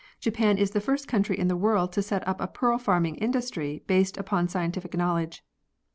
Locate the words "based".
3.85-4.17